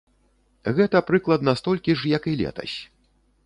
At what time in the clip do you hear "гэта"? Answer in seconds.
0.79-0.97